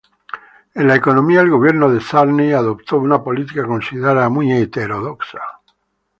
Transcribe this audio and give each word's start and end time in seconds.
En 0.73 0.87
la 0.87 0.95
economía, 0.95 1.41
el 1.41 1.51
gobierno 1.51 1.87
de 1.87 2.01
Sarney 2.01 2.53
adoptó 2.53 2.97
una 2.97 3.23
política 3.23 3.67
considerada 3.67 4.29
muy 4.29 4.51
heterodoxa. 4.51 5.43